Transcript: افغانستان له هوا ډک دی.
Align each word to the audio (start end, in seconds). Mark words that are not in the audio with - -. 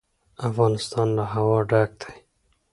افغانستان 0.49 1.07
له 1.17 1.23
هوا 1.33 1.59
ډک 1.69 1.89
دی. 2.01 2.13